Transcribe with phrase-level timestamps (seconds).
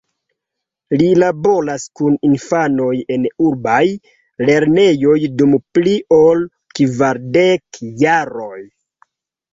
[0.99, 3.83] Li laboras kun infanoj en urbaj
[4.49, 6.45] lernejoj dum pli ol
[6.81, 8.61] kvardek jaroj.